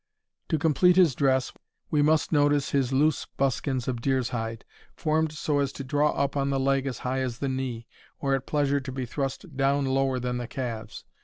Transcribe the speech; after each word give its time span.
To 0.49 0.57
complete 0.57 0.95
his 0.95 1.13
dress, 1.13 1.53
we 1.91 2.01
must 2.01 2.31
notice 2.31 2.71
his 2.71 2.91
loose 2.91 3.27
buskins 3.37 3.87
of 3.87 4.01
deer's 4.01 4.29
hide, 4.29 4.65
formed 4.95 5.31
so 5.31 5.59
as 5.59 5.71
to 5.73 5.83
draw 5.83 6.09
up 6.13 6.35
on 6.35 6.49
the 6.49 6.59
leg 6.59 6.87
as 6.87 6.97
high 7.05 7.19
as 7.19 7.37
the 7.37 7.47
knee, 7.49 7.85
or 8.17 8.33
at 8.33 8.47
pleasure 8.47 8.79
to 8.79 8.91
be 8.91 9.05
thrust 9.05 9.55
down 9.55 9.85
lower 9.85 10.19
than 10.19 10.37
the 10.39 10.47
calves. 10.47 11.05